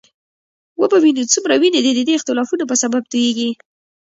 [0.81, 3.49] وبه وینو څومره وینې د دې اختلافونو په سبب تویېږي.